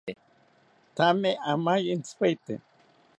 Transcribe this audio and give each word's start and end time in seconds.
Thame 0.97 1.29
amaye 1.51 1.87
intzipaete 1.93 2.53